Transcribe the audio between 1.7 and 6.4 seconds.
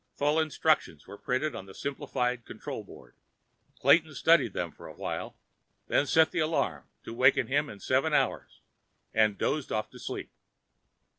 simplified control board. Clayton studied them for a while, then set the